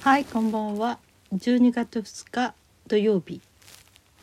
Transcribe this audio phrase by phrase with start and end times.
[0.00, 0.98] はい、こんばんは。
[1.34, 2.54] 12月2日
[2.86, 3.42] 土曜日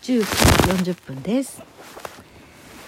[0.02, 1.62] 19時40分です。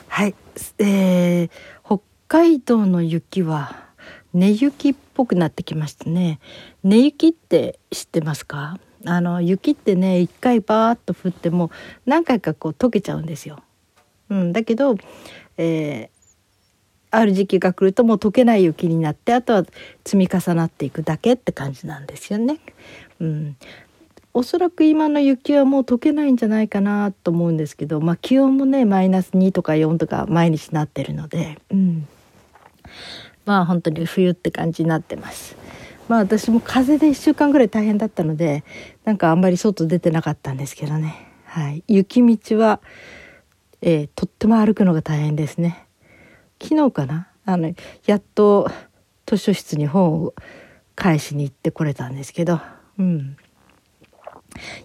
[0.08, 0.34] はい、
[0.79, 1.49] えー、
[1.86, 3.86] 北海道の雪は
[4.33, 6.39] 根雪っぽくなってきましたね。
[6.83, 8.80] 根雪って知ってますか？
[9.06, 11.70] あの雪ってね、一回バーッと降っても
[12.08, 13.62] 何回かこう溶けちゃうんですよ。
[14.30, 14.96] うん、だけど、
[15.58, 16.18] えー
[17.12, 19.66] ある時期が来るともう溶けない雪になってあとは
[20.05, 22.60] 積み重なっていくだけって感じなんですよね。
[23.20, 23.57] うん、
[24.33, 32.08] おそらく今の雪はもう溶けないんじゃないかなと思うんですけど、まあ、気温もねマイナス2とか4とか毎日なってるので、うん、
[33.45, 35.58] まあ本当に冬って感じになってます。
[36.08, 38.64] まあ私も風邪で1週間ぐらい大変だったので
[39.03, 42.81] なんかあんまり外出てなかったんですけどね、はい、雪道は、
[43.81, 45.89] えーとっても歩くのが大変ですね。
[46.61, 47.27] 昨日かな？
[47.45, 47.73] あの
[48.05, 48.69] やっと
[49.25, 50.33] 図書室に本を
[50.95, 52.59] 返しに行ってこれたんですけど、
[52.97, 53.38] うん、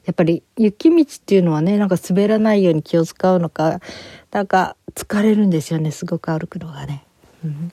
[0.05, 3.81] やっぱり雪道っていうのはねなんか滑らないように気を使うのか
[4.31, 7.05] なんか疲れるんですよねすごく歩くのがね。
[7.45, 7.73] うん、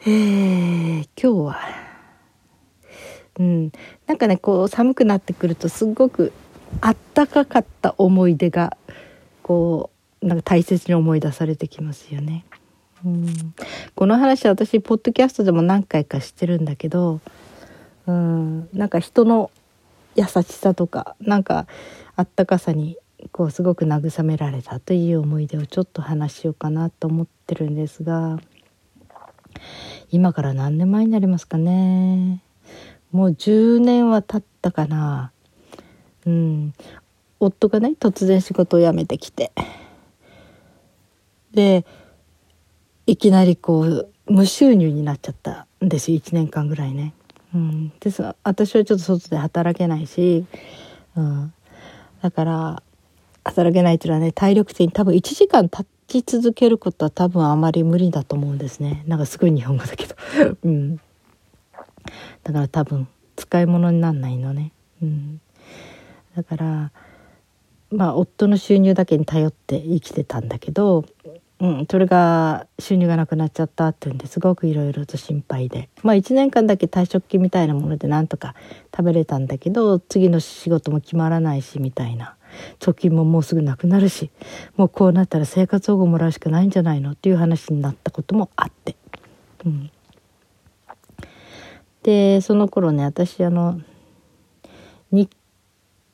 [0.00, 1.58] えー、今日は、
[3.38, 3.72] うん、
[4.06, 6.32] なんかねこう寒くなってくるとすごく
[6.80, 8.76] あったかかった思い出が
[9.42, 9.93] こう
[10.24, 12.44] なんか大切に思い出されてきますよね。
[13.04, 13.54] うん、
[13.94, 17.20] この話私ポッドキャストでも何回かしてるんだけど、
[18.06, 19.50] うん、なんか人の
[20.16, 21.66] 優しさとかなんか
[22.16, 22.96] あったかさに
[23.32, 28.38] こうすごく慰められたという思い出をちょっと話しようかなと思ってるんですが
[30.10, 32.42] 今から何年前になりますかね。
[33.12, 35.30] もう10年は経ったかな。
[36.26, 36.72] うん。
[37.38, 39.52] 夫がね突然仕事を辞めてきて。
[41.54, 41.86] で
[43.06, 47.14] いきなりこう無収入になっちゃったんですよ1年間ぐらいね。
[47.54, 48.10] うん、で
[48.42, 50.44] 私はちょっと外で働けないし、
[51.14, 51.52] うん、
[52.20, 52.82] だから
[53.44, 59.04] 働けないっていうのはね体力的に多分1時間立ち続けることは多分あまり無理だと思うんですね。
[59.06, 60.16] なんかすごい日本語だけど、
[60.64, 63.06] うん、だから多分
[63.36, 64.72] 使い物になんないのね、
[65.02, 65.40] うん、
[66.36, 66.92] だから
[67.90, 71.04] まあ夫の収入だけに頼って生きてたんだけど
[71.60, 78.54] うん、それが収入がなくなっちゃったっていうんですごくいろいろと心配でまあ1年間だけ退職金みたいなものでなんとか
[78.94, 82.36] 食べれたんだけど次の仕事も決まらないしみたいな
[82.80, 84.30] 貯金ももうすぐなくなるし
[84.76, 88.96] もうこうなったら生活保護もらうしかないんじゃないのっていう話になったこともあって。
[89.64, 89.90] うん、
[92.02, 93.80] でその頃ね私あの
[95.10, 95.30] に、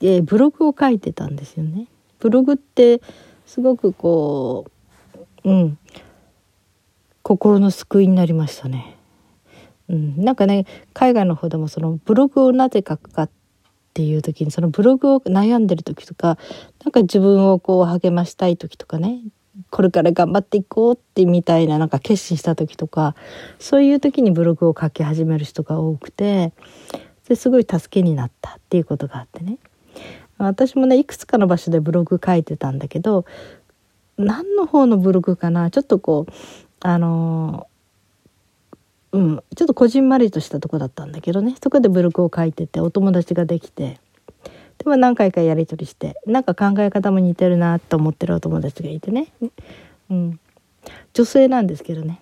[0.01, 1.89] えー、ブログを書いてたんですよね。
[2.21, 3.01] ブログって
[3.47, 4.71] すごくこう
[5.45, 5.79] うん、
[7.23, 8.97] 心の救いになりましたね。
[9.89, 13.31] うん、なんかね海外の方でもそのブログをなぜ書くかっ
[13.93, 16.39] ていう時にそのブログを悩んでる時とか
[16.85, 19.21] なんか自分をこう励ましたい時とかね
[19.71, 23.17] これから頑張っていこうってみたいななんか決心した時とか
[23.59, 26.53] そういう時にブログを書き始める人が多くて
[27.29, 29.59] ですごい助けになったっていうことがあってね。
[30.39, 33.27] 私もねいくつかの場所でブログ書いてたんだけど
[34.21, 35.71] 何の方のブログかな？
[35.71, 36.33] ちょっとこう
[36.81, 37.67] あの
[39.13, 41.57] うんちょっとこじんまりとしたとこだったんだけどね。
[41.63, 43.99] そこでブログを書いててお友達ができて。
[44.79, 49.27] でも何回かやり取りしてなんか考え方も似てるなと思ってるお友達がいてね、
[50.11, 50.41] うん、
[51.13, 52.19] 女性なんですけどね。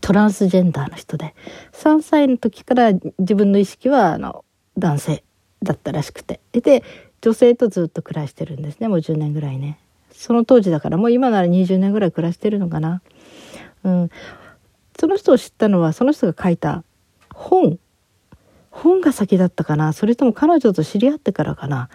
[0.00, 1.34] トランスジェンダーの人で。
[1.72, 4.44] 3歳の時から自分の意識はあの
[4.78, 5.24] 男性
[5.60, 6.38] だったらしくて。
[6.52, 6.84] で
[7.20, 8.86] 女性とずっと暮らしてるんですね。
[8.86, 9.80] もう10年ぐらいね。
[10.16, 13.02] その当時だからもう今なら20年ぐらい暮らしてるのかな。
[13.84, 14.10] うん、
[14.98, 16.82] その人を知ったのはその人が書いた
[17.32, 17.78] 本
[18.70, 21.88] 本が先だったかなそれとも彼女と知り合ってからかな。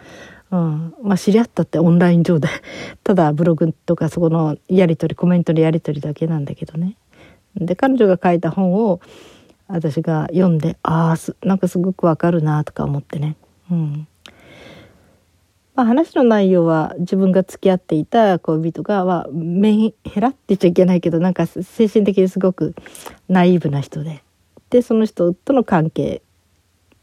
[0.51, 2.47] うん、まあ知り合ったってオンライン上で
[3.03, 6.97] ただブログとかそこのやり取りコメントのやり取りだけなんだけどね。
[7.55, 9.01] で彼女が書いた本を
[9.67, 13.35] 私が読んでああなんかすごくわかるなとか思ってね。
[13.71, 14.07] うん
[15.73, 22.75] まあ、話の内容は自分が付き合っていた恋人が、まあ、メンヘラって言っちゃいけないけどなんか精神的にすごく
[23.29, 24.23] ナイーブな人で
[24.69, 26.21] でその人との関係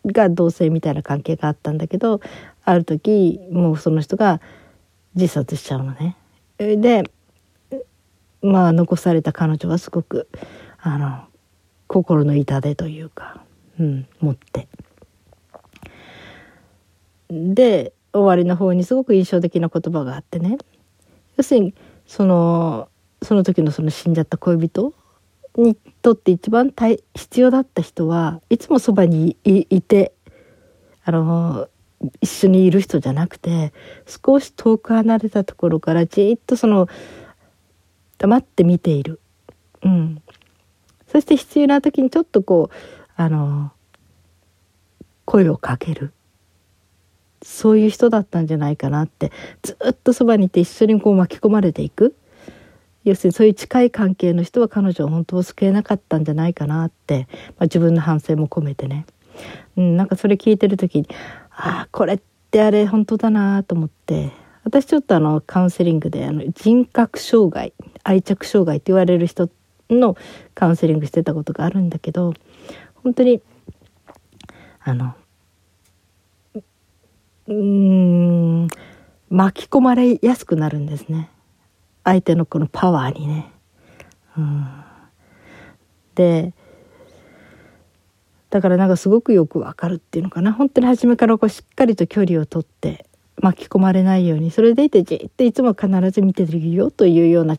[0.06, 2.20] が同性みたいな関係があったんだけど
[2.64, 4.40] ある時もうその人が
[5.14, 6.16] 自殺しちゃうのね。
[6.58, 7.04] で
[8.42, 10.28] まあ残された彼女はすごく
[10.80, 11.24] あの
[11.86, 13.42] 心の痛手というか、
[13.78, 14.68] うん、持って。
[17.30, 20.58] で終わりの方にすごく印象的な言葉があってね。
[21.36, 21.74] 要するに
[22.06, 22.88] その
[23.22, 24.94] その時のその死んじゃった恋人
[25.56, 26.72] にとって一番
[27.14, 30.12] 必要だった人はいつもそばにいて
[31.04, 31.68] あの
[32.20, 33.72] 一緒にいる人じゃなくて
[34.06, 36.88] 少し遠く離れたところからじっとその
[38.18, 39.20] 黙って見ている、
[39.82, 40.22] うん、
[41.08, 42.74] そして必要な時にちょっとこう
[43.16, 43.72] あの
[45.24, 46.12] 声をかける。
[47.48, 52.14] そういう人だったんじゃないかなってずっとそばにいて一緒にこう巻き込まれていく。
[53.04, 59.06] 要するにそういう近い関係の人は彼女は本当を救えなかったんじゃないかなって、まあ、自分の反省も込めてね、
[59.78, 61.08] うん、なんかそれ聞いてる時に
[61.50, 64.30] ああこれってあれ本当だなと思って。
[64.64, 67.72] 私ちょっとあのカウンセリングであの人格障害
[68.04, 69.48] 愛着障害って言われる人
[69.88, 70.14] の
[70.54, 72.34] カウンセリングしてたことがあるんだけど
[73.02, 73.40] 本当に
[74.80, 75.14] あの
[77.48, 78.68] うん。
[79.30, 81.30] 巻き込まれやすくなるんですね。
[82.04, 83.50] 相手のこのパワーにね。
[84.36, 84.66] うん、
[86.14, 86.54] で
[88.50, 90.52] だからなんかすごくよくわかるっていうのかな。
[90.52, 93.04] 本当に初めからこうしっかりと距離をとって
[93.42, 97.56] 巻き込まれないようにそれでいてじっといつも必ず見てるよというような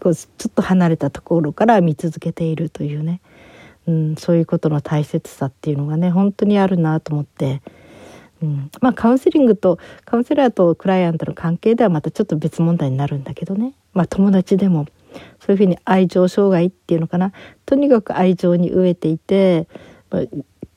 [0.00, 3.20] こうちょっと離れたところから見続けているというね、
[3.86, 7.60] うん、そういうことの大切さっていうのがね本当にあるなと思って、
[8.42, 14.86] うん、まあカウンセリングとカウンセラーとクライアントの関係ではまたちょっと別問題になるんだけどね、まあ、友達でも
[15.40, 17.32] そういうふうに愛情障害っていうのかな。
[17.66, 19.68] とにかく愛情に飢えていて、
[20.10, 20.22] まあ、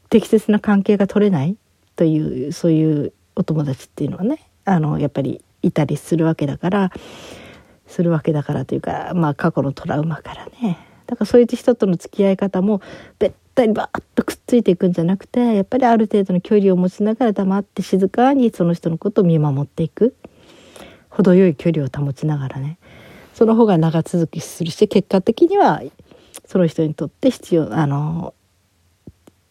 [0.09, 1.57] 適切な関係が取れない。
[1.95, 4.39] というそういうお友達っていうのはね。
[4.65, 6.91] あのやっぱりいたりするわけだから。
[7.87, 10.77] するわけだからというか、まあ、過去のトラウマからね。
[11.07, 12.81] だからそういう人との付き合い方も
[13.19, 20.15] べったりバーッとくっついていくんじゃなくてやっぱりある程度の距離を持ちながら黙って静かにその人のことを見守っていく
[21.09, 22.77] 程よい距離を保ちながらね
[23.33, 25.81] その方が長続きするし結果的には
[26.45, 28.33] その人にとって必要あの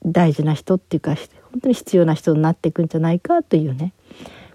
[0.05, 1.15] 大事な人っていうか
[1.53, 3.95] 本当に必要な人になっていくんじゃないかというね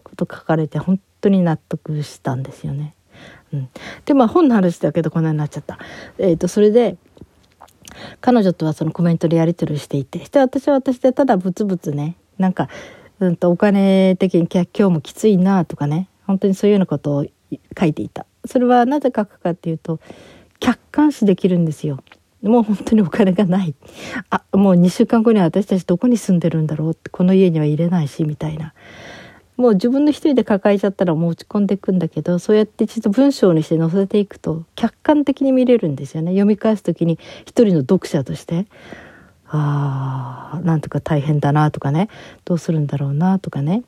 [0.04, 2.94] こと書かれて本当に納得したんですよね。
[3.51, 3.69] うん、
[4.06, 5.80] でまあ本の話だけどこんなになっちゃった。
[6.18, 6.98] えーと、それで
[8.22, 12.69] 彼女とはそのコメントでやり取りしていてして私は私でただブツブツねなんか、
[13.19, 17.25] うんと、お金的に今日もきついなとかね本当にそういうようなことを
[17.78, 18.25] 書いていた。
[18.46, 20.00] それはなぜ書くかっていうと
[20.60, 22.04] 客観視できるんですよ。
[22.42, 23.75] もう本当にお金がない。
[24.30, 28.74] あ、もう2週間後には私たちどこに住んでるんだろうって、この家には入れないし、みたいな。
[29.60, 36.32] もう自分の一人で抱えちゃったらもう落ち込んでいくんだけどそうやってちょっと文章にして載せていくと客観的に見れるんですよね。
[36.32, 38.68] 読み返す時に一人の読者として。
[39.52, 42.08] ああなんとか大変だなとかね。
[42.46, 43.84] どうするんだろうなとかね。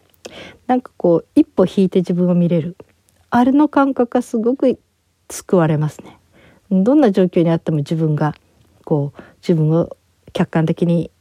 [0.68, 2.76] なんかこう一歩引いて自分を見れる。
[3.30, 4.78] あれの感覚がすごく
[5.30, 6.18] 救われますね。
[6.70, 8.36] どんな状況にあっても自分が
[8.84, 9.96] こう自分を
[10.34, 11.12] 客観的に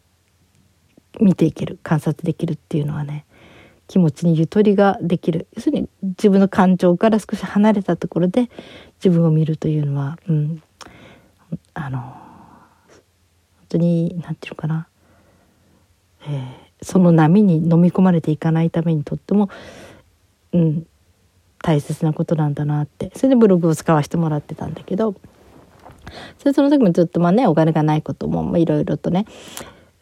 [1.21, 3.27] 見ていける観察できるっていうのはね。
[3.91, 5.49] 気持ちにゆとりができる。
[5.57, 8.49] 要するに自分の感情から少し離れたところで
[9.05, 10.63] 自分を見るというのは、うん、
[11.75, 12.15] あの本
[13.71, 14.87] 当に何て言うかな、
[16.23, 19.51] えー、その波に飲み込まれていかないためにとっても、
[20.53, 20.87] うん、
[21.61, 23.11] 大切なことなんだなって。
[23.17, 25.17] それでブログを使わせてもらってたんだけど
[26.39, 29.27] それその時もずっとまあねお金がないこともいろいろとね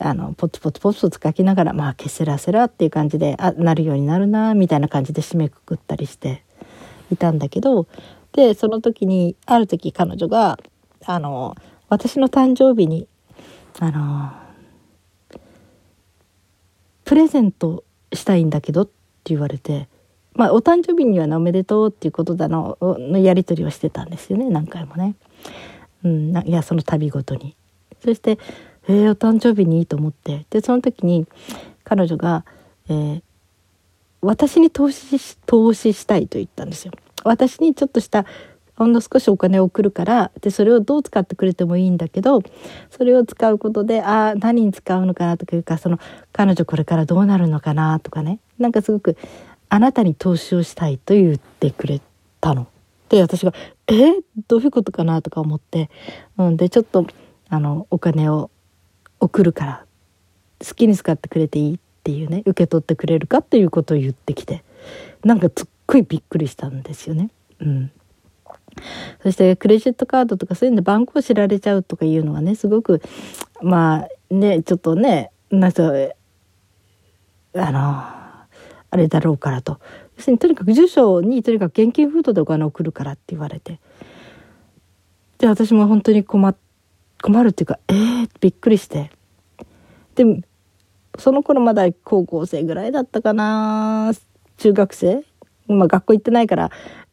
[0.00, 6.45] あのポツポツポツポツ書きながらまあケセラセラっていう感じであなるようになるなみたいな感じで締めくくったりして
[7.11, 7.88] いたんだけど
[8.33, 10.59] でその時にある時彼女が
[11.05, 11.57] あの
[11.88, 13.09] 私の誕生日に
[13.81, 14.33] あの
[17.05, 18.93] プレゼントしたいんだけどって
[19.26, 19.88] 言われて
[20.35, 25.17] まあお誕生日にはおめでとうっていうことだののやり取りをしてたんですよね何回もね。
[26.05, 27.57] うん、いやその度ごとに。
[28.05, 28.38] そして
[28.88, 31.26] えー、お誕生日にいいと思ってでその時に
[31.85, 32.45] 彼女が、
[32.88, 33.23] えー、
[34.21, 36.92] 私に投資し投資したいと言ったんですよ。
[37.25, 38.25] 私にちょっとした
[38.76, 42.42] ほんの少しお金を送るからでそれをどう使ってくれてもいいんだけど
[42.90, 45.99] それを使うことでああ何に使うのかなとかいうかその
[46.33, 49.16] 彼女これからどうなるのかなとかねなんかすごく
[49.68, 52.00] あなたに投資をしたいと言ってくれ
[52.40, 52.68] たの。
[53.09, 53.52] で私が
[53.88, 54.12] 「え
[54.47, 55.90] どういうことかな?」とか思って、
[56.37, 57.07] うん、でちょっと
[57.49, 58.50] あのお金を
[59.20, 59.84] 送るから
[60.66, 64.64] 好きに使ってくれていいっていうね受け取ってくれるかっていうことを言ってきて
[65.25, 67.30] なんかすっごいびっくりしたんですよね。
[67.60, 67.90] うん、
[69.22, 73.02] そしてクレジットカードとかそういうの番号知られちゃうとかいうのはねすごく
[73.60, 75.82] まあねちょっとねなんか
[77.54, 77.80] あの
[78.90, 79.80] あれだろうからと。
[80.16, 83.78] 要するにとにかく住所にとにかく現金封筒でお金を送るからって言われて。
[85.38, 86.56] で私も本当に困っ
[87.22, 89.10] 困るっていうかえー、びっくりして。
[90.14, 90.25] で
[91.18, 94.12] その頃まだ高校生ぐらいだったかな。
[94.56, 95.25] 中学生。
[95.66, 96.70] まあ学校行ってないから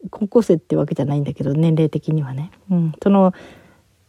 [0.10, 3.34] 高校生ってわけじゃないんだけど年齢的にはね、うん、その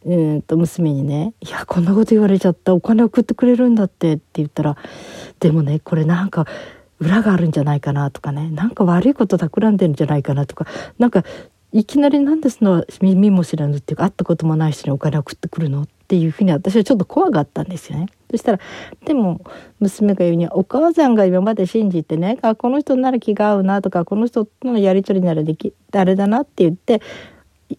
[0.05, 2.73] えー、と娘にね「いやこんなこと言われちゃった。
[2.73, 4.77] お金送ってくれるんだって」って言ったら
[5.39, 6.45] 「でもねこれなんか
[6.99, 8.49] 裏があるんじゃないかな」とかね。
[8.51, 10.65] なんか悪いこと企んでるんじゃないかなとか。
[10.97, 11.23] なんか
[11.73, 18.07] いきなりなんですの耳も知らぬっていうか会ったこともない人にお金送ってくるのっていうふうに私はちょっと怖がったんですよね。
[18.31, 18.59] そしたら
[19.05, 19.41] でも
[19.79, 27.01] 娘が言うにはお母さんが今まで信じてねあこの人なら気が合うなとかこの人とのやり取りならできあれだなって言って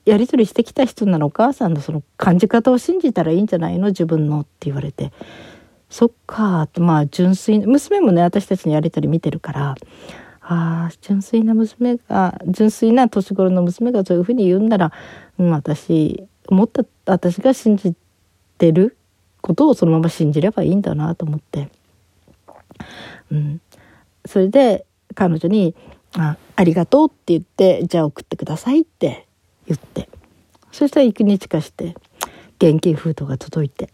[0.04, 3.88] やり取りしてきた人ならお母さんのその感じ方を信じたらいいんじゃないの？
[3.88, 5.12] 自分のって言われて
[5.88, 9.74] そっかってまあ純粋娘もね私たちのやり取り見てるから
[10.50, 14.92] ああ純粋な娘が純粋な年頃の娘がそういうふうに言うんなら、
[15.38, 17.94] うん、私思った私が信じ
[18.56, 18.96] てる
[19.42, 21.68] ことをそのまま信じればいいんだなと思って、
[23.30, 23.60] うん、
[24.24, 25.74] それで彼女に
[26.16, 29.26] あ「ありがとう」って言って「じゃあ送ってください」って
[29.66, 30.08] 言って。
[30.72, 31.94] そしたら幾日かして
[32.58, 33.90] 現金封筒が届いて。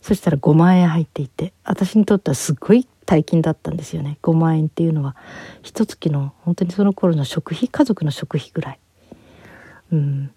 [0.00, 4.18] そしたら5万円入っていて私にとってはすごい大金だったんですよね。
[4.22, 5.16] 5万円っていうのは。
[5.62, 8.78] 一月の本当にその頃の食費家族の食費ぐらい、
[9.90, 10.30] うん、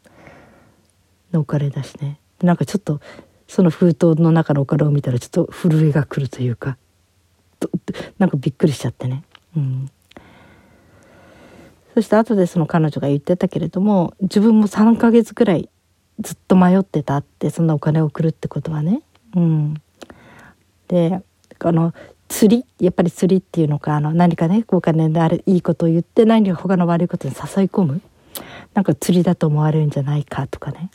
[1.33, 2.21] のお金だしね。
[2.41, 3.01] なんかちょっと
[3.45, 6.77] その封筒の中のお金を見たらちょっと震えが来るというか。
[8.17, 9.25] なんかびっくりしちゃってね。
[9.57, 9.91] うん。
[11.93, 15.69] そして後でその彼女が言ってたけれども自分も3ヶ月くらい
[16.21, 19.01] ずっと迷ってたってそんなお金を送るってことはね。
[19.35, 19.73] うん、
[20.87, 21.21] で
[21.59, 21.93] あの
[22.31, 22.65] 釣り？
[22.79, 28.01] やっぱり釣りっていうのかあの何かねお金であるいいことを言って何か他の悪いことに誘い込む？
[28.73, 30.89] なんか釣りだと思われるんじゃないかとかね。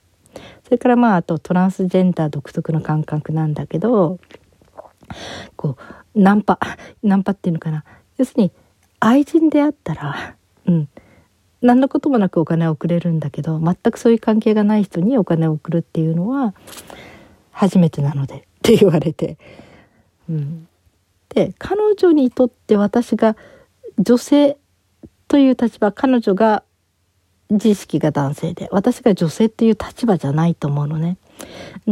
[0.64, 4.18] それからまああとトランスジェンダー独特の感覚なんだけど
[5.56, 5.76] こ
[6.14, 6.58] うナンパ。
[7.04, 7.84] ナンパっていうのかな？
[8.16, 8.52] 要するに
[8.98, 10.88] 愛人であったらうん、
[11.62, 16.54] 何のこともなくお金を送れるんだけど全くそういう関係がない人にお金を送るっていうのは
[17.52, 19.38] 初めてなのでって言われて、
[20.28, 20.68] うん、
[21.36, 23.36] で彼女にとって私が
[23.98, 24.56] 女性
[25.28, 26.62] という立場彼女が
[27.50, 31.18] 自意識が男性で私が女性っていう立場じゃないと思うのね。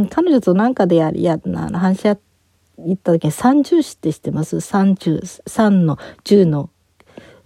[0.09, 2.19] 彼女と何かでやりやな話し合っ
[3.03, 4.61] た時に三重視って知ってます？
[4.61, 6.71] 三重三の十の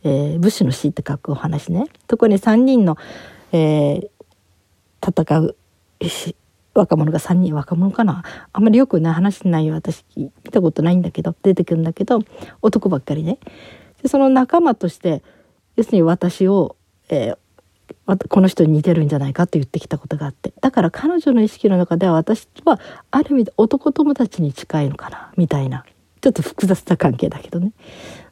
[0.02, 1.88] えー、武士の死って書くお話ね。
[2.10, 2.98] そこに3人の、
[3.52, 4.10] えー、
[5.02, 5.58] 戦う
[6.80, 8.24] 若者が3人若者かな？
[8.54, 9.74] あんまりよくね話しないよ。
[9.76, 12.22] 私見たことないんだけど出てくるんだけど
[12.62, 13.38] 男ばっかりね。
[14.02, 15.22] でその仲間として
[15.76, 16.76] 要するに私を、
[17.10, 20.54] えー、この人に似てるんじゃないかと言ってきたことがあって。
[20.62, 22.80] だから彼女の意識の中では私は
[23.12, 25.34] ある意味で男友達に近いのかな？
[25.38, 25.86] みたいな。
[26.22, 27.72] ちょっと複雑な関係だけどね。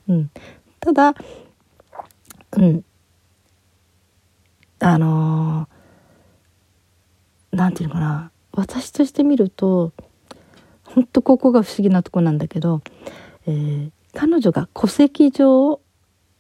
[0.08, 0.32] うん、
[0.80, 1.16] ただ
[2.54, 2.84] うん。
[4.80, 5.68] あの
[7.51, 8.32] 何、て言うのかな？
[8.58, 9.94] 私として見ると
[10.84, 12.82] 本当ここが不思議なとこなんだけど、
[13.46, 15.80] えー、彼女が戸籍上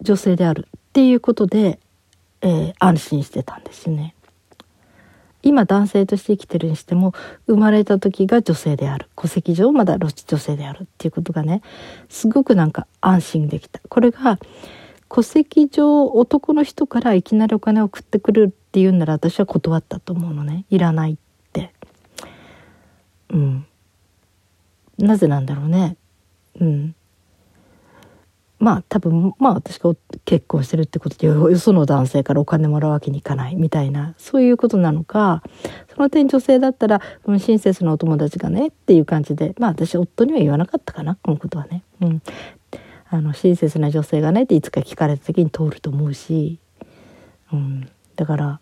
[0.01, 1.79] 女性であるっていうことで、
[2.41, 4.15] えー、安心してたんですね。
[5.43, 7.13] 今男性として生きてるにしても
[7.45, 9.09] 生まれた時が女性である。
[9.15, 11.61] 戸籍上まだ女性であるっていうことがね
[12.09, 13.79] すごくなんか安心できた。
[13.87, 14.39] これが
[15.07, 20.65] 戸籍上男の人からいきなりお金を送ってくるって言うんなら私は断ったと思うのね。
[20.71, 21.17] いらないっ
[21.53, 21.73] て。
[23.29, 23.65] うん。
[24.97, 25.97] なぜなんだろうね。
[26.59, 26.95] うん。
[28.59, 29.93] まあ多分まあ私が
[30.25, 35.43] 結婚してるってことでよその男性からお金もらうわけにいかないみたいなそういうことなのか
[35.93, 41.83] その点女性だったら親切なお友達がねっていう感じでまあ私夫には言わなかったかなこのことはね。
[42.01, 42.21] うん、
[43.09, 46.59] あの親切な女性がねっていつか聞かれた時に通ると思うし、
[47.53, 48.59] うん、だから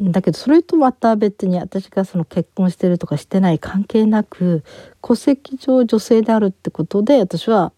[0.00, 4.62] だけどそれとまた別に私がその結婚してるとかしてない関係なく
[5.02, 7.72] 戸籍上女性であるってことで私は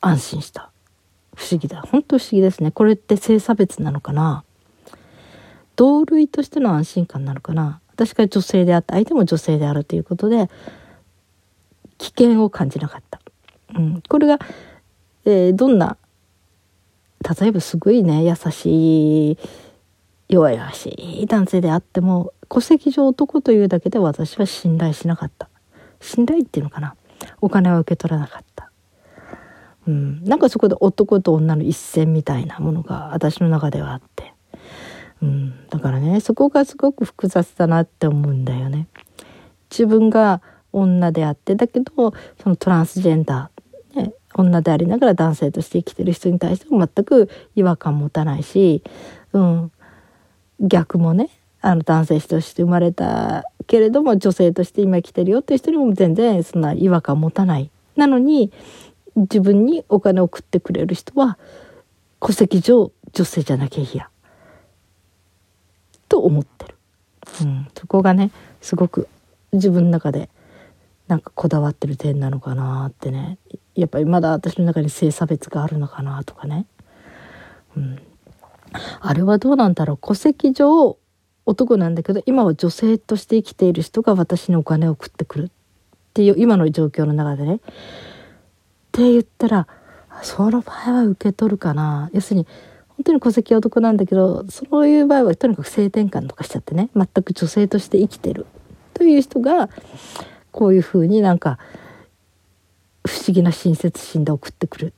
[0.00, 0.70] 安心した。
[1.34, 1.80] 不思議だ。
[1.80, 2.70] 本当不思議ですね。
[2.70, 4.44] これって性差別なのかな？
[5.76, 7.80] 同類としての安心感なのかな？
[7.94, 10.50] 私が女性であって相手も女性であるということで
[11.96, 13.20] 危険を感じなかった。
[13.74, 14.38] うん、これが、
[15.24, 15.96] えー、どんな
[17.40, 19.38] 例えばすごいね優しい
[20.30, 21.26] 弱々しい。
[21.26, 25.48] 男性であっても戸籍上男というだけで私は信頼しなかった。
[26.00, 26.94] 信頼っていうのかな。
[27.40, 28.70] お金は受け取らなかった、
[29.86, 34.32] うん、なんかそこで男と女の一線みたいなものが私の中ではあって、
[35.22, 38.88] うん、だからねそこがすごく複雑だなって思うんだよね。
[39.70, 48.82] 自分が女であってだけどそのトランスジェンダー、ね、女でありながら男性として生きてる人に対しても全く違和感持たないし、
[49.32, 49.72] うん、
[50.60, 51.30] 逆もね
[51.62, 57.70] あの男性として生まれたけれども女性として今生きてるよっていう人にも全然そんな違和感持たない。
[57.96, 58.50] なのに
[59.16, 61.38] 自分にお金を送ってくれる人は
[62.20, 64.08] 戸籍上女性じゃなきゃいいや。
[66.08, 66.74] と思ってる、
[67.42, 69.08] うん、そこがねすごく
[69.52, 70.28] 自分の中で
[71.06, 73.38] なんかこだわってる点なのかなってね。
[73.74, 76.66] やっぱりまだ私の中に性差別があるのかなとかね、
[77.76, 78.02] うん、
[79.00, 79.98] あれはどうなんだろう。
[80.00, 80.98] 戸籍上
[81.46, 85.48] 男なんだけど今は女性として生きている人が私にお金を送ってくるっ
[86.14, 87.56] ていう今の状況の中でね。
[87.56, 87.58] っ
[88.92, 89.66] て言ったら
[90.22, 92.10] その場合は受け取るかな。
[92.12, 92.46] 要するに
[92.88, 96.90] 本当に戸籍男なんだけどそういう場合はとにかく性転換とかしちゃってね。
[96.94, 98.46] 全く女性として生きてる
[98.94, 99.70] という人が
[100.52, 101.58] こういうふうになんか
[103.06, 104.94] 不思議な親切心で送ってくるって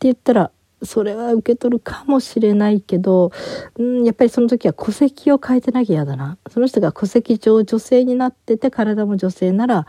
[0.00, 0.50] 言ったら
[0.84, 3.32] それは受け取るかもしれないけど、
[3.76, 6.38] うん、やっぱりその時は戸籍を変えてなきゃ嫌だな。
[6.50, 9.86] その人が戸籍上女性になってて体も女性なら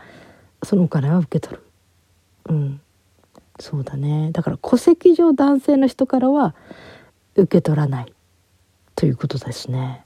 [0.62, 1.62] そのお金は受け取る。
[2.48, 2.80] うん。
[3.58, 4.30] そうだね。
[4.32, 6.54] だから戸籍上男性の人からは
[7.34, 8.12] 受け取らない。
[8.94, 10.04] ということですね。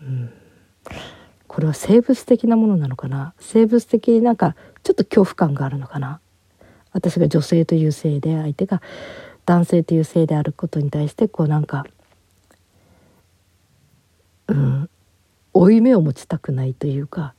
[0.00, 0.30] うん。
[1.46, 3.34] これは生物的なものなのかな？
[3.38, 6.20] 生物的になんかちょっと恐怖感があるのかな？
[6.92, 8.80] 私が女性という性で相手が
[9.46, 11.86] 男性という性であることに対してこうなんか
[14.48, 14.90] うん
[15.54, 17.34] 負い目を持ちたくないというか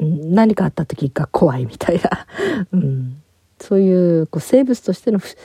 [0.00, 2.26] 何かあった時が怖いみたいな、
[2.72, 3.22] うん、
[3.60, 5.36] そういうこう生物としての不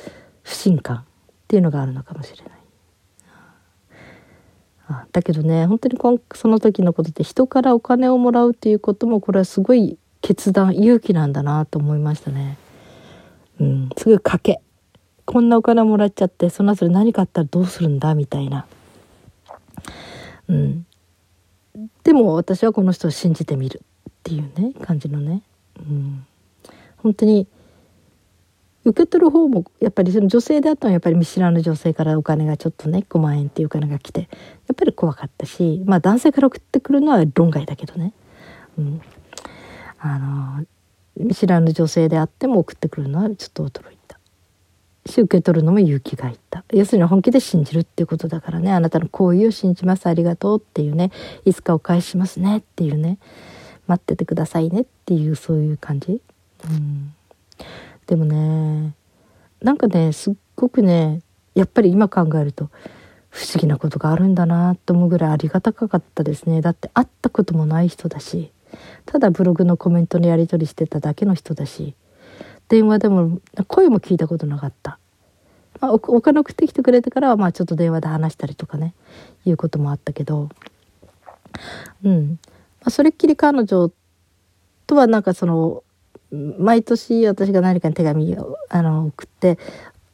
[0.45, 1.01] 信感っ
[1.47, 2.57] ていうのがあるのかもしれない。
[5.11, 12.57] だけどね本当にその時のことで人からお金をもらうっていうこともこれはすごい決断勇気なんだなと思いましたね。
[13.59, 14.61] うん、すごい賭け。
[15.27, 18.65] こんなお金もらっちゃってその後で何かあったらどうするんだみたいな。
[20.47, 20.85] うん、
[22.03, 25.43] でも私はこの人を信じてみるっていうね感じのね、
[25.77, 26.25] うん、
[26.95, 27.45] 本当に
[28.85, 34.27] 受け取る方もやっぱりその女性であったのはやっぱり見知らぬ女性からお金がちょっとね5万円っていうお金が来てや
[34.71, 38.13] っぱり怖かったしまあ男性から送ってくるのは論外だけどね、
[38.77, 39.01] うん、
[39.99, 40.65] あの
[41.17, 43.96] 見知らぬ女性であっても送ってくるのはちょっと驚い
[45.07, 51.11] し受け取るのも勇気がいった要するに本気で信じるっていうことだからねあなたの行為を信じますありがとうっていうね
[51.45, 53.17] いつかお返ししますねっていうね
[53.87, 56.21] 待っててくださいねっていうそういう感じ。
[56.69, 57.13] うん
[58.07, 58.93] でもね
[59.61, 61.21] なんかねすっごくね
[61.55, 62.69] やっぱり今考えると
[63.29, 68.51] 不思議なことがあるんだなと思うぐらいありがたかったですねだって会ったこともない人だし
[69.05, 71.95] ただブログのコメントのやり取りしてただけの人だし
[72.69, 74.99] 電話でも声も聞いたことなかった、
[75.79, 78.93] まあ、お金送ってきてくれてからはまあちょっと電話で話したりとかね
[79.45, 80.49] いうこともあったけど。
[82.03, 82.39] うん、
[82.81, 83.91] まあ、それっきり彼女
[84.85, 85.83] とはなんかその
[86.31, 89.57] 毎年私が何かに手紙をあの送って、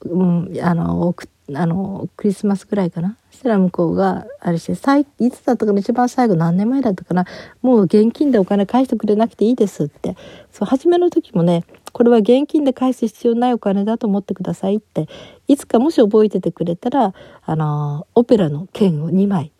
[0.01, 3.17] うん、あの送あのクリスマスぐらいかな？
[3.31, 5.79] そしたら向こうがあれして最いつだったかな？
[5.79, 7.25] 一番最後何年前だったかな？
[7.61, 10.15] もう現金でお金返してくれなくていいですって。
[10.51, 15.09] そう初めの時もねこれは現金で返す必要ないお金だと思ってくださいって。
[15.47, 19.51] いつかもし覚えててくれたらあのオペラの券を2枚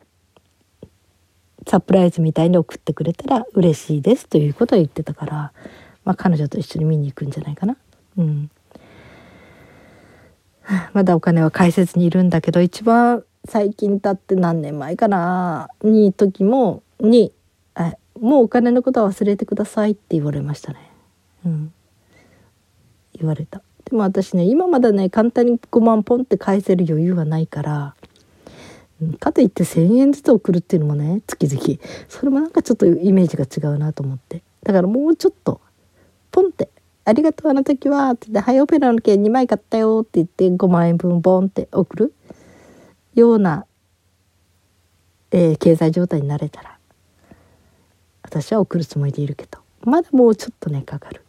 [1.68, 5.54] サプライズみたいに送ってくれたら嬉しいですということを言ってたから
[6.06, 7.78] まあ、彼女と一緒に見に行くんじゃないかな？
[8.18, 8.52] うん、
[10.94, 17.34] まだお金は返せずにいるんだけど一番最近経って何年前かなに時もに
[18.20, 20.80] 「もうお金のことは忘れてください」って言われましたね。
[21.46, 21.74] うん、
[23.20, 23.62] 言われた。
[23.86, 27.96] でも私ね今まだね簡単に5万ポンって返せる余裕はないから
[29.20, 35.60] かといって1,000円ずつ送るっていうのもね月々それもなんかちょっとイメージが違うなと思ってだからもうちょっと
[36.32, 36.70] ポンって
[37.06, 42.14] 「ありがとうあの時は」って言って「ハイオペラの券2枚買ったよ」って言って5万円分ボンって送る
[43.16, 43.66] ような、
[45.32, 46.78] えー、経済状態になれたら
[48.24, 51.22] 私は送るつもりでいるけどまだもうちょっとねかかる。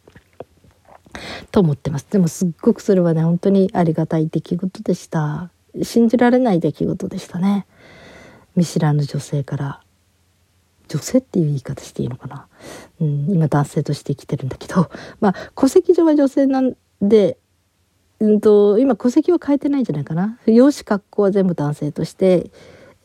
[1.51, 2.07] と思ってます。
[2.09, 5.49] でもすっごくそれはね本当にありがたい出来事でした。
[5.81, 7.65] 信じられない出来事でしたね。
[8.55, 9.81] 見知らぬ女性から
[10.87, 12.47] 女性っていう言い方していいのかな、
[13.01, 14.89] うん、今男性として生きてるんだけど。
[15.19, 17.37] まあ戸籍上は女性なんで、
[18.19, 20.39] うんと、今戸籍は変えてないんじゃないかな？
[20.45, 22.51] 養子格好は全部男性として、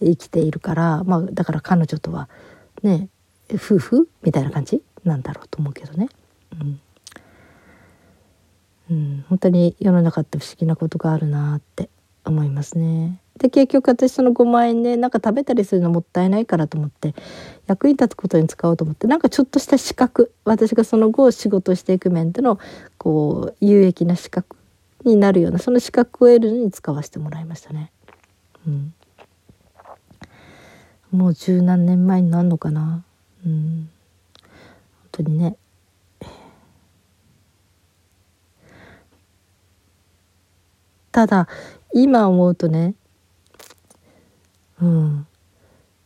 [0.01, 2.31] 生きているからまあだから彼女とは
[2.83, 3.09] ね
[3.53, 6.09] 夫婦みたいな感じなんだろうと思うけどね。
[6.59, 6.81] うん。
[8.91, 11.91] うん、本当に世の中って不思議なことがあるなって。
[12.31, 13.21] 思いますね。
[13.39, 17.15] で結局私その5万円ねなんか食べたりするのもったいないからと思って
[17.67, 22.59] 役に立つことに使おうと思ってなんかちょっとした資格私がその後仕事していく面での
[22.99, 24.57] こう有益な資格
[25.05, 27.91] になるようなその資格を得るのに使わせてもらいましたね。
[28.67, 28.95] うん、
[31.11, 33.03] もう十何年前になるのかな。
[33.47, 33.89] うん、
[34.43, 35.57] 本当にね
[41.13, 41.49] ただ
[41.95, 42.95] 今思うとね
[44.81, 45.27] うん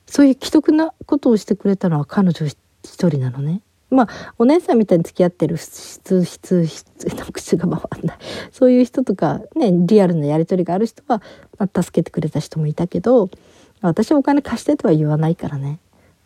[0.07, 3.63] そういう既得なことをしてくれたのは彼女一人なのね。
[3.91, 8.19] まあお姉さんみたいに付き合ってる質質質の口が回んない
[8.51, 11.23] そういう人とかねリアルなやり取りがある人は、
[11.59, 13.31] まあ、助けてくれた人もいたけど
[13.81, 15.79] 私はお金貸してとは言わないからね、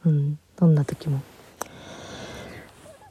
[0.05, 1.21] うん、どんな時も。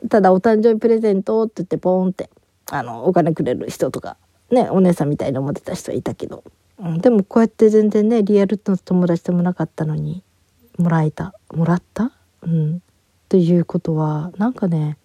[0.10, 2.30] ただお誕生日プレゼントって言ってポーンって
[2.72, 4.16] あのお金くれる人とか
[4.52, 6.44] ねお姉さんみたいに思ってた人はいたけど、
[6.80, 10.24] うん、でもこうやって全然ねリアルの友達でもなかったのに
[10.78, 11.34] もらえた。
[11.54, 12.12] もらった？
[12.42, 12.82] うん。
[13.30, 14.98] ということはなんかね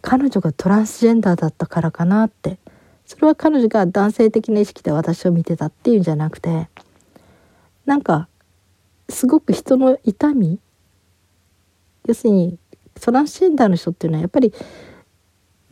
[0.00, 2.58] 彼女がトランスジェンダーだったからかなって。
[3.04, 6.68] それは彼女が男性的な意識で私を見てたっていうんじゃなくて
[7.84, 8.26] なんか
[9.10, 10.58] すごく人の痛み？
[12.06, 12.58] 要するに
[13.00, 14.54] トランスジェンダーの人っていうのはやっぱり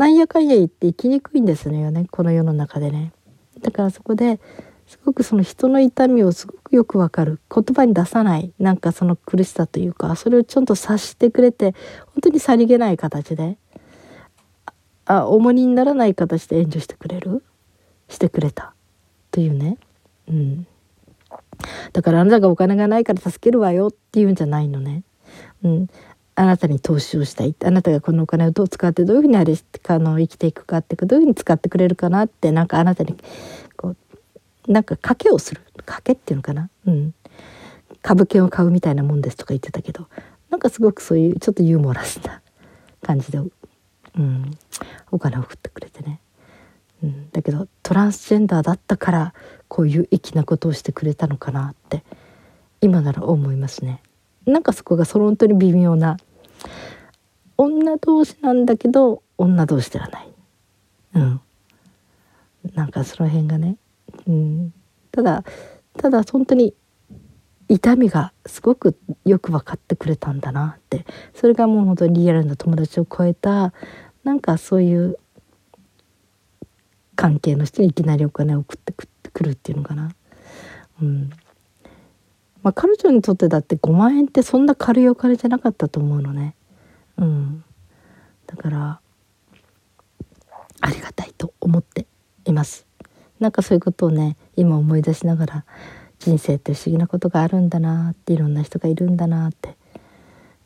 [0.01, 3.13] なんやかんや言って生きにくいんですよねこの世の中でね。
[3.61, 4.41] だからそこで
[4.87, 11.75] すごくその人の痛みをすごくよくわかる言葉に出さないなんかその苦しさというかそれをちょんと察してくれて
[12.15, 13.59] 本当にさりげない形で
[15.05, 17.45] あ重荷にならない形で援助してくれる
[18.09, 18.73] してくれた
[19.31, 19.77] というね。
[20.31, 20.67] うん、
[21.93, 25.03] だからあなたがお金がないから助けるわよっていうんじゃないのね。
[25.63, 25.89] うん、
[26.41, 27.55] あなたに投資をしたい。
[27.65, 29.55] あなたがこのお金をどう使ってどういうふうにあれ
[29.89, 33.15] あの生きていくかってどういうふうに使ってくれるかなってなんかあなたに
[33.77, 33.95] こ
[34.67, 35.61] うなんか賭けをする。
[35.85, 37.15] 賭けっていうのかな、うん、
[38.01, 40.09] 株券を買うみたいなもんですとか言ってたけど。
[40.51, 42.43] なんかすごくそういうちょっとユーモラスな
[43.03, 43.43] 感じで、う
[44.21, 44.59] ん、
[45.11, 46.21] お金を送ってくれてね、
[47.03, 49.35] うん、だけどトランスジェンダーだったから
[49.69, 52.03] こういう粋なことをしてくれたのかなって
[52.81, 54.03] 今なら思いますね。
[54.47, 56.17] なんかそこがその本当に微妙な
[57.57, 60.29] 女同士なんだけど女同士ではない。
[61.15, 61.41] うん。
[62.75, 63.77] なんかその辺がね。
[64.27, 64.73] うん。
[65.13, 65.45] ただ、
[65.97, 66.75] ただ本当に
[67.69, 71.07] 痛みがすごくよく分かってくれたんだなって。
[71.35, 73.73] それがもう本当にリアルな友達を超えた、
[74.25, 75.19] なんかそういう
[77.15, 80.11] 関係の人にいきなりお金を送ってくるっていうのかな。
[81.01, 81.31] うん。
[82.63, 86.55] まあ彼女にとってだって5万円ってそんな軽いお金じゃなかったと思うのね。
[87.17, 87.65] うん、
[88.47, 89.01] だから
[90.81, 92.07] ありがたいと思って
[92.45, 92.87] います。
[93.39, 95.65] なんかそういうことをね今思い出しながら
[96.19, 99.77] 人生って不思議なことがあるんだなっていろんな人がいるんだなって、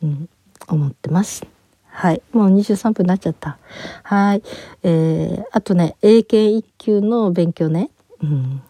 [0.03, 0.29] うん、
[0.67, 1.47] 思ってます。
[1.87, 2.23] はい。
[2.33, 3.59] もう23分になっちゃった。
[4.03, 4.43] はい。
[4.83, 8.63] えー、あとね英検1級の勉強ね、うん、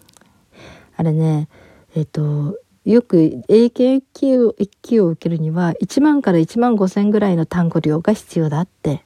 [0.96, 1.48] あれね
[1.94, 9.04] えっ、ー、とよく英検1級を受けるには1万から1万5千ぐらいの単語量が必要だって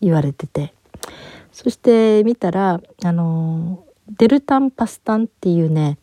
[0.00, 0.72] 言われてて。
[1.50, 3.84] そして見たらあの
[4.16, 5.98] デルタンパスタンっていうね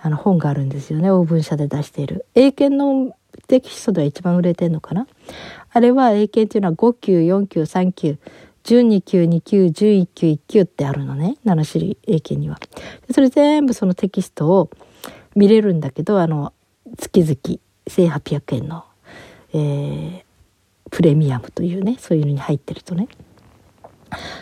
[0.00, 1.10] あの本があるんですよね。
[1.10, 2.26] オーブン社で出している。
[2.36, 3.16] 英検の
[3.48, 5.08] テキストでは一番売れてんのかな？
[5.72, 8.18] あれは英検っていうのは5級4級3級
[8.62, 11.38] 12級2級11級1級ってあるのね。
[11.44, 12.60] 7種類英検には。
[13.12, 14.70] それ全部そのテキストを
[15.34, 16.52] 見れるんだけどあの
[16.98, 18.84] 月々1800円の、
[19.52, 20.22] えー、
[20.90, 23.08] プレミアムというねそういうのに入ってるとね。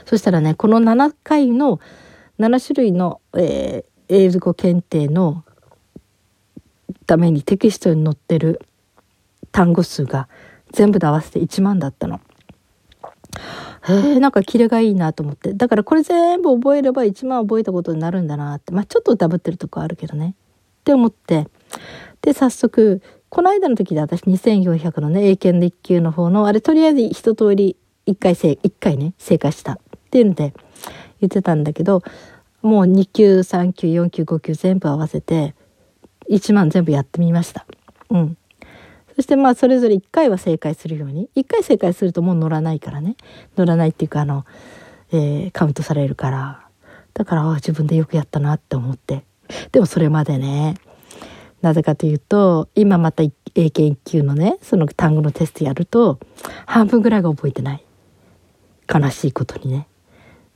[0.06, 1.78] そしたらねこの7回の
[2.38, 5.44] 7種類の、えー、英語検定の
[7.06, 8.61] ためにテキストに載ってる
[9.52, 10.28] 単語数が
[10.72, 12.20] 全部で合わせて1万だったの。
[13.88, 15.54] へえなんかキレがいいなと思って。
[15.54, 18.72] だからこれ全部覚えれば1万覚えたことになるんだなって。
[18.72, 20.34] まあちょっとダブってるとこあるけどね。
[20.80, 21.48] って思って。
[22.22, 27.76] で、早速、この間の時で私2400のね、英検で1級の方の、あれとりあえず一通り
[28.07, 29.78] 1回正、1回ね、正解したっ
[30.11, 30.54] ていうんで
[31.20, 32.02] 言ってたんだけど、
[32.62, 35.54] もう2級、3級、4級、5級全部合わせて、
[36.31, 37.66] 1万全部やってみました。
[38.11, 38.37] うん。
[39.16, 41.28] そしてまあそれぞれ1回は正解するように。
[41.37, 43.16] 1回正解するともう乗らないからね。
[43.57, 44.44] 乗らないっていうかあの、
[45.11, 46.68] えー、カウントされるから。
[47.14, 49.24] だから、ああ、自分でよくやったなって思って。
[49.72, 50.76] でもそれまでね、
[51.62, 53.31] なぜかというと今また英
[53.71, 56.18] 検1級のねその単語のテストやると
[56.66, 57.85] 半分ぐらいが覚えてない。
[58.92, 59.87] 悲しいことにね。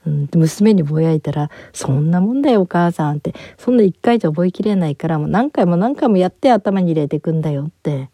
[0.05, 3.35] うん、娘にぼやいたら「そんなもんだよお母さん」って。
[3.59, 8.11] そんな一回じゃ覚えきれないからもう何回も何回もやって頭に入れていくんだよって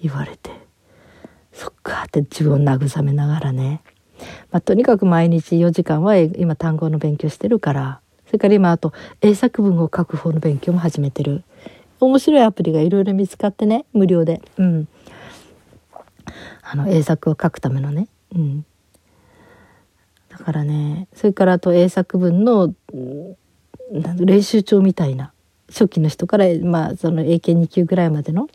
[0.00, 0.64] 言われて。
[1.54, 3.82] そっかって自分を慰めながらね、
[4.50, 8.00] まあ、とにかく毎日4時間は今単語の勉強してるから
[8.34, 11.44] それから今あと英作文を書く方の勉強も始めてる。
[12.00, 14.42] 面白いアプリがいろいろ見つかってね無料で。
[14.58, 14.88] うん。
[16.64, 18.08] あの英作を書くためのね。
[18.34, 18.66] うん。
[20.28, 22.74] だからねそれからあと英作文の
[24.18, 25.32] 練習帳みたいな。
[25.68, 28.48] 初期の人から、まあ、その英検2級ぐらいまでの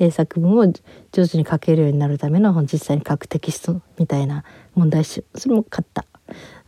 [0.00, 0.66] 英作文を
[1.12, 6.04] 上手に書けるようになるための実際に書くテキストみたいな問題集それも買った。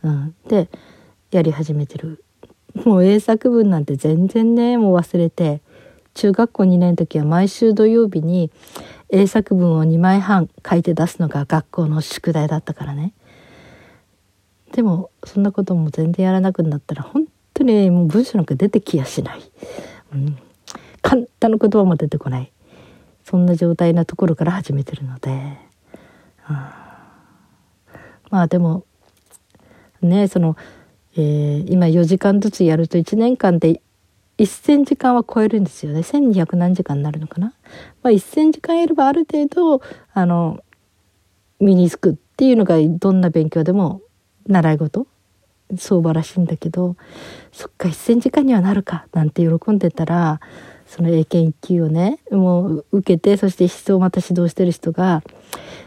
[0.03, 0.69] うん、で
[1.31, 2.24] やり始めてる。
[2.83, 5.61] もう英作文なんて全然ねもう忘れて。
[6.15, 8.49] 中学校2年の時は毎週土曜日に
[9.09, 13.13] 英作文を2枚半書いて出すのが学校の宿題だったからね。
[14.71, 19.41] でもそんなことも全然やらなくなったら本当にもう文章なんか出てきやしない、
[20.13, 20.37] うん、
[21.01, 22.51] 簡単な言葉も出てこない。
[23.23, 25.31] そんな状態なところから始めてるので、
[26.49, 26.55] うん、
[28.29, 28.85] まあでも
[30.01, 30.55] ねその、
[31.17, 33.81] えー、今4時間ずつやると1年間で
[34.37, 36.01] 1,000時間は超えるんですよね。
[36.01, 37.53] 1,200何時間になるのかな、
[38.03, 39.81] まあ、1,000時間やればある程度
[40.13, 40.63] あの
[41.59, 44.01] 身につくっていうのがどんな勉強でも
[44.47, 45.07] 習い事？
[45.77, 46.95] 相場らしいんだけど
[47.51, 50.39] そっか1,000時間にはなるかなんて喜んでたら
[50.85, 55.23] その英検1級をねもう受けてそして思想をまた指導してる人が、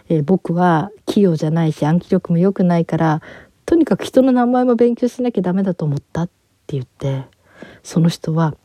[0.09, 3.23] えー、僕は器用じゃないし暗記力も良くないから
[3.69, 6.33] とにかく人の名前も勉強しなきゃダメだと思ったって
[6.69, 7.25] 言って
[7.83, 8.57] その人は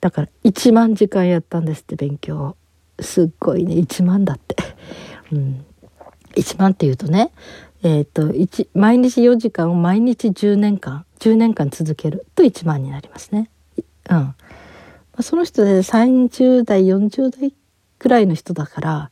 [0.00, 2.56] だから1万時間やったんですって勉強
[2.98, 4.56] すっごいね1万だって。
[5.30, 5.64] うん、
[6.34, 7.30] 1万っていうとね
[7.84, 13.48] えっ、ー、と毎日4時間を毎日10年間10年間続けると1万になりますね。
[14.10, 14.34] うん、
[15.20, 17.54] その人で30代40代
[18.00, 19.10] くらいの人だから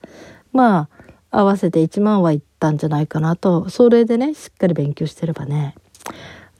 [0.53, 0.89] ま
[1.31, 3.69] あ合わせて1万はいったんじゃないかなと。
[3.69, 5.75] それでねしっかり勉強してればね。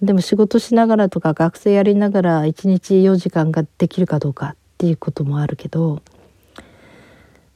[0.03, 6.03] でも仕事しながらとか学生やりながら1日4時間ができるかどうかっていうこともあるけど。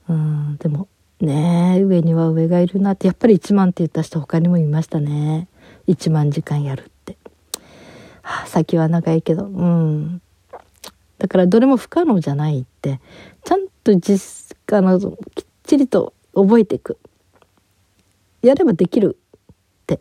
[0.08, 0.88] うんでも
[1.20, 3.06] ね上には上がいるなって。
[3.06, 5.48] やっぱり1万って言った人他にもいましたね。
[5.88, 7.16] 1万時間やるって、
[8.22, 9.46] はあ、先は長いけど。
[9.46, 10.20] うん。
[11.18, 13.00] だからどれも不可能じゃないって。
[13.44, 16.98] ちゃんと実あのきっちりと覚えていく。
[18.42, 20.00] やればできるって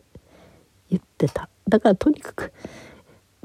[0.90, 1.48] 言ってた。
[1.68, 2.52] だからとにかく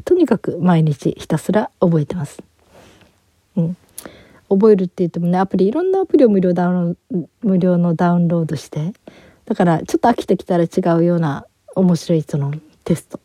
[0.03, 2.41] とにかく毎日ひたすら覚えてます。
[3.55, 3.77] うん。
[4.49, 6.97] 覚えるって言ってもねアプリいろんなアプリを無料ダウン
[7.41, 8.93] 無料のダウンロードして
[9.45, 13.19] だからちょっと飽きてきたら違うような面白いそのテスト。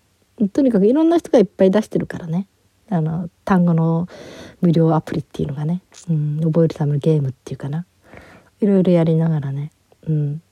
[0.53, 2.49] とにかくいろんな人がいっぱい出してるからね。
[2.91, 4.09] あの単語の
[4.61, 7.87] 無料アプリっていうのがね、うん、覚えるためのゲームっていうかな。
[8.61, 9.73] いろいろやりながらね、
[10.07, 10.43] うん、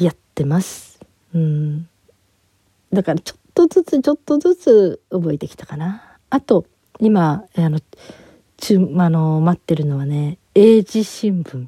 [0.00, 1.00] やってます、
[1.34, 1.88] うん、
[2.92, 6.04] だからちょっとずつちょっとずつ覚えてきたかな。
[6.30, 6.64] あと
[7.00, 7.80] 今あの
[8.58, 11.66] 中あの待ってるのはね英字新聞、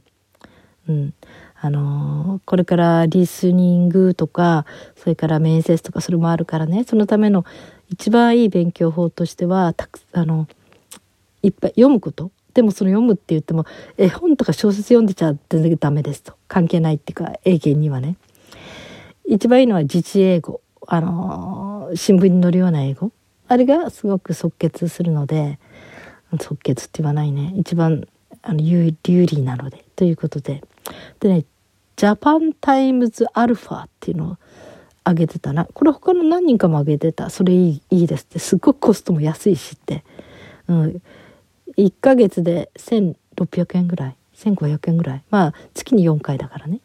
[0.89, 1.15] うん、
[1.61, 6.85] あのこれからリスニングとかそれから面接とかそれもあるからね。
[6.85, 7.45] そのための
[7.89, 10.47] 一番いい勉強法としてはたくあの
[11.43, 12.31] いっぱい読むこと。
[12.55, 13.65] でもその読むって言っても
[13.97, 16.35] 絵本とか小説読んでちゃ全然ダメですと。
[16.47, 18.17] 関係ないっていうか英検にはね。
[19.31, 20.61] 一番いいのは実英語。
[20.89, 23.13] あの新聞に載るような英語。
[23.47, 25.61] あれがすごく即決するので
[26.41, 27.53] 即決って言わないね。
[27.57, 28.09] 一番
[28.43, 29.85] あの有有利なので。
[29.95, 30.65] ということで。
[31.21, 31.45] でね
[31.95, 34.37] ジャパンタイムズアルファっていうのを
[35.07, 35.65] 上げてたな。
[35.65, 37.31] これ他の何人かも上げてた。
[37.31, 38.41] それいいいいですって。
[38.41, 40.03] すっごくコストも安いしって、
[40.67, 41.03] うん、
[41.79, 44.17] 1ヶ月で1600円ぐらい。
[44.35, 45.23] 1500円ぐらい。
[45.31, 46.81] まあ月に4回だからね。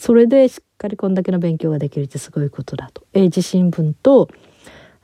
[0.00, 4.30] それでしっかりこんだけの勉強ができるってすごいことだと英字新聞と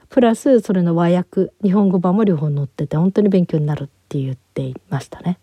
[0.08, 5.38] プラスそれの和訳日本語版も両方載ってて本当に勉強になるって言っていましたね。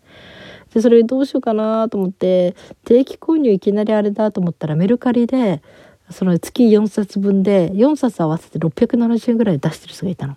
[0.73, 5.61] でそれどうしようかなと思って定期購入いきなりあれだと思ったらメルカリで
[6.09, 10.35] その月4冊分で4冊合わせて670円ぐらい出してる人がいたの。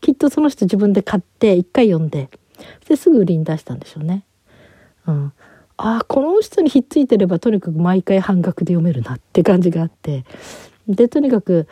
[0.00, 2.30] きっとその人自分で買って1回読んで
[2.88, 4.24] ですぐ売りに出したんでしょうね。
[5.06, 5.32] うん、
[5.78, 10.24] ああこの人にひっついてればとにかく毎回半額で読めるなって感じがあって。
[10.88, 11.66] でとにかく、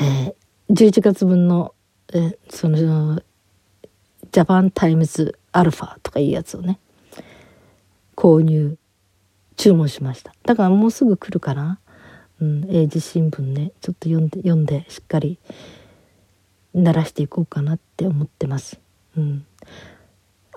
[0.00, 1.74] えー、11月分の
[2.12, 3.20] えその
[4.32, 6.78] ジャパンタイムズアルファとかいうやつをね
[8.14, 8.76] 購入
[9.56, 10.34] 注文しました。
[10.44, 11.80] だからもうすぐ来るかな、
[12.40, 15.38] うん、英字新聞ねちょっと読んで読んでしっかり
[16.74, 18.78] 鳴らしていこうかなって思ってます。
[19.16, 19.46] うん、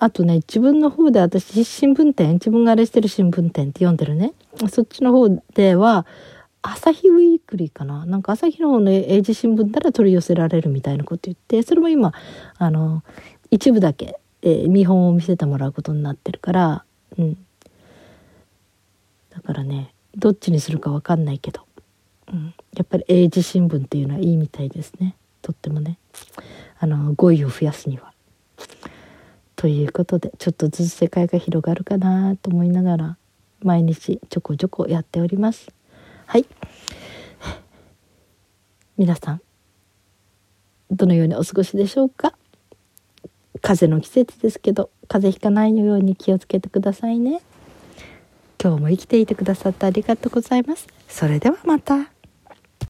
[0.01, 4.33] あとね自分の方で私新聞店自分があれしてる新聞店って読んでるね。
[4.69, 6.05] そっちの方では
[6.61, 8.05] 朝日ウィークリーかな。
[8.05, 12.13] なんか朝日の方の英字新聞なら取り寄せられるみたいなこと言ってそれも今
[12.57, 13.03] あの
[13.51, 16.85] 一部だけ、えー、見本を見せてもらうことになってるから、
[17.17, 17.45] うん、
[19.31, 21.65] だからねどっちにするか分かんないけど、
[22.31, 25.15] うん、やっぱり英字新聞っていうのはいいみたいですね。
[25.41, 25.97] とってもね。
[26.79, 28.13] あの語彙を増やすには。
[29.59, 33.17] ということでちょっとずつ世界が広がるかなと思いながら
[33.61, 35.67] 毎日ちょこちょこやっております。
[36.27, 36.45] はい。
[38.97, 39.41] 皆さん
[40.89, 42.33] どのようにお過ごしでしょうか？
[43.61, 47.41] 風邪の季節ですけど風邪ひかないように気をつけてくださいね。
[48.63, 50.87] 今日も生きていてくださってありがとうございます。
[51.09, 52.13] それではまた。